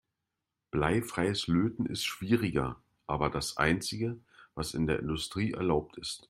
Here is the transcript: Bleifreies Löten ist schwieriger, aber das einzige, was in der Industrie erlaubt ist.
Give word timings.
Bleifreies 0.71 1.45
Löten 1.45 1.85
ist 1.85 2.05
schwieriger, 2.05 2.81
aber 3.05 3.29
das 3.29 3.57
einzige, 3.57 4.19
was 4.55 4.73
in 4.73 4.87
der 4.87 4.97
Industrie 4.99 5.51
erlaubt 5.51 5.95
ist. 5.99 6.19